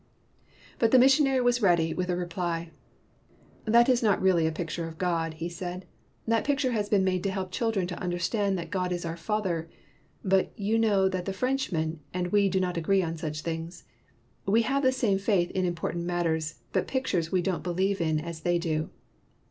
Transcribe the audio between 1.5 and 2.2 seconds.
ready with a